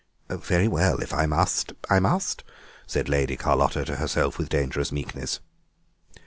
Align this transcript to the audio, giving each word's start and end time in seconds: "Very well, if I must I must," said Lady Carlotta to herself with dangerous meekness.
"Very 0.31 0.67
well, 0.67 0.97
if 0.97 1.13
I 1.13 1.27
must 1.27 1.73
I 1.87 1.99
must," 1.99 2.43
said 2.87 3.07
Lady 3.07 3.37
Carlotta 3.37 3.85
to 3.85 3.97
herself 3.97 4.39
with 4.39 4.49
dangerous 4.49 4.91
meekness. 4.91 5.41